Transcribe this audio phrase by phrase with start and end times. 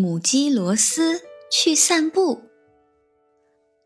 [0.00, 2.42] 母鸡罗斯去散步。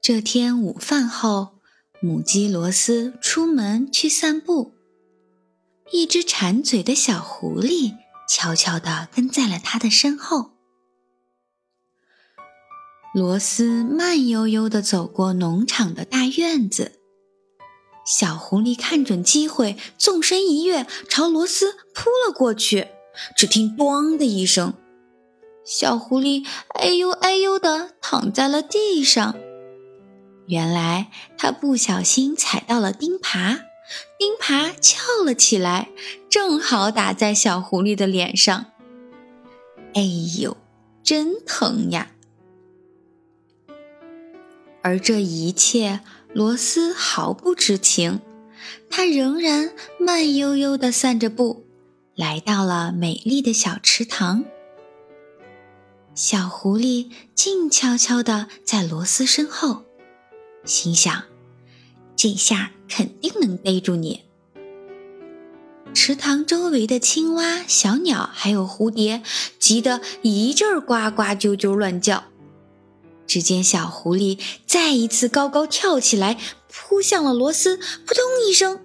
[0.03, 1.55] 这天午饭后，
[2.03, 4.75] 母鸡罗斯出门去散步。
[5.91, 7.95] 一只馋嘴的小狐狸
[8.29, 10.51] 悄悄地跟在了它的身后。
[13.15, 17.01] 罗斯慢悠悠地走过农场的大院子，
[18.05, 22.89] 小狐狸看准机会，纵身一跃，朝罗斯扑了过去。
[23.35, 24.75] 只听“咣”的一声。
[25.65, 29.35] 小狐狸哎呦哎呦的躺在了地上。
[30.47, 33.61] 原来它不小心踩到了钉耙，
[34.19, 35.89] 钉耙翘了起来，
[36.29, 38.67] 正好打在小狐狸的脸上。
[39.95, 40.03] 哎
[40.41, 40.57] 呦，
[41.03, 42.13] 真疼呀！
[44.83, 46.01] 而这一切，
[46.33, 48.21] 罗斯毫不知情。
[48.91, 51.65] 他仍然慢悠悠地散着步，
[52.15, 54.45] 来到了美丽的小池塘。
[56.15, 59.85] 小狐狸静悄悄地在罗斯身后，
[60.65, 61.25] 心想
[62.15, 64.25] ：“这下肯定能逮住你。”
[65.95, 69.23] 池塘周围的青蛙、小鸟还有蝴蝶
[69.59, 72.25] 急得一阵呱呱啾啾乱叫。
[73.27, 76.39] 只见小狐狸再一次高高跳起来，
[76.71, 78.81] 扑向了罗斯，扑通一声，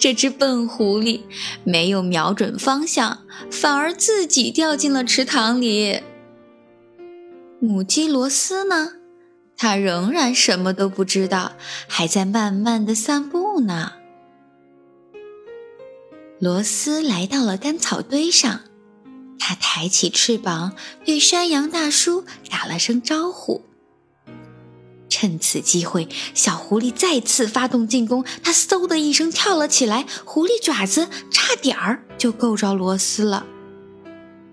[0.00, 1.20] 这只笨狐狸
[1.62, 3.18] 没有瞄准方向，
[3.50, 6.00] 反而自己掉进了池塘里。
[7.60, 8.94] 母鸡罗斯呢？
[9.58, 11.52] 它仍然什么都不知道，
[11.86, 13.92] 还在慢慢的散步呢。
[16.38, 18.62] 罗斯来到了干草堆上，
[19.38, 20.72] 它抬起翅膀，
[21.04, 23.62] 对山羊大叔打了声招呼。
[25.20, 28.24] 趁此机会，小狐狸再次发动进攻。
[28.42, 33.44] 它嗖的一声跳了起来，狐狸爪子差点儿就够着螺丝了。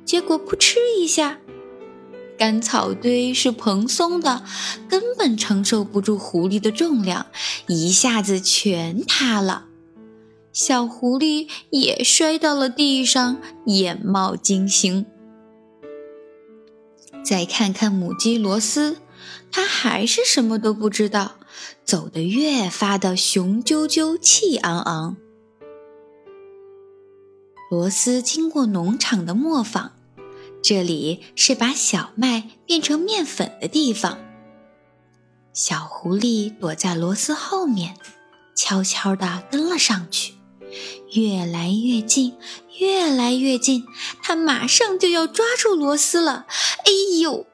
[0.04, 1.38] 结果扑哧一下，
[2.38, 4.44] 干草堆是蓬松的，
[4.90, 7.28] 根本承受不住狐狸的重量，
[7.68, 9.68] 一下子全塌了。
[10.52, 15.06] 小狐狸也摔到了地上，眼冒金星。
[17.24, 18.98] 再看看母鸡罗斯。
[19.52, 21.38] 他还是什么都不知道，
[21.84, 25.18] 走得越发的雄赳赳、气昂昂。
[27.70, 29.94] 罗斯经过农场的磨坊，
[30.64, 34.20] 这里是把小麦变成面粉的地方。
[35.54, 37.98] 小狐狸躲在罗斯后面，
[38.56, 40.36] 悄悄地跟了上去，
[41.14, 42.38] 越来越近，
[42.80, 43.84] 越来越近，
[44.22, 46.46] 它马上就要抓住罗斯了！
[46.86, 47.48] 哎呦！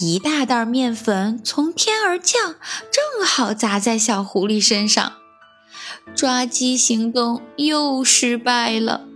[0.00, 2.54] 一大袋面粉从天而降，
[2.92, 5.14] 正好砸在小狐狸身上。
[6.14, 9.08] 抓鸡行动又失败了。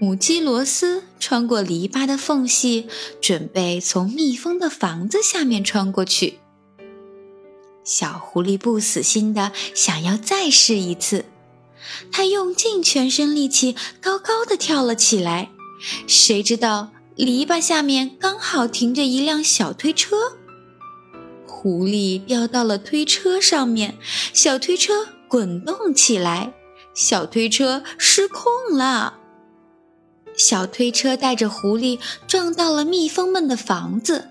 [0.00, 2.88] 母鸡罗斯穿过篱笆的缝隙，
[3.20, 6.38] 准备从蜜蜂的房子下面穿过去。
[7.84, 11.26] 小狐狸不死心的想要再试一次，
[12.10, 15.50] 它用尽全身力气，高高的跳了起来。
[16.06, 16.90] 谁知道？
[17.24, 20.16] 篱笆下面刚好停着一辆小推车，
[21.46, 23.96] 狐狸掉到了推车上面，
[24.34, 26.52] 小推车滚动起来，
[26.92, 29.14] 小推车失控了，
[30.36, 34.28] 小推车带着狐狸撞到了蜜蜂们的房子，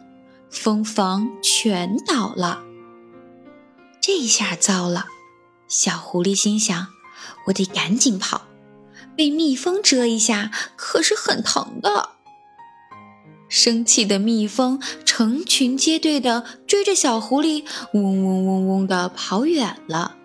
[0.52, 2.64] 蜂房全倒了。
[4.00, 5.08] 这下糟了，
[5.68, 6.88] 小狐狸心想：
[7.48, 8.44] 我得赶紧跑，
[9.18, 12.10] 被蜜蜂蛰一下可是很疼的。
[13.48, 17.64] 生气的蜜蜂成群结队的追着小狐狸，
[17.94, 20.16] 嗡嗡嗡嗡的跑远了。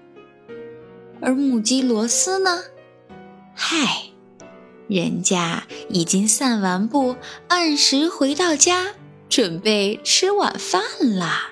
[1.20, 2.62] 而母鸡罗斯呢？
[3.54, 4.04] 嗨，
[4.88, 7.16] 人家已经散完步，
[7.48, 8.94] 按时回到家，
[9.28, 10.82] 准备吃晚饭
[11.16, 11.50] 啦。